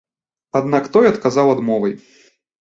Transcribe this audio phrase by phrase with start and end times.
[0.59, 1.93] Аднак той адказаў адмовай.